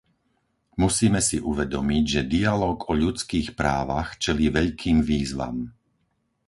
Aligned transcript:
Musíme 0.83 1.19
si 1.27 1.37
uvedomiť, 1.51 2.03
že 2.13 2.25
dialóg 2.33 2.79
o 2.89 2.93
ľudských 3.03 3.47
právach 3.59 4.09
čelí 4.23 4.47
veľkým 4.57 4.97
výzvam. 5.09 5.57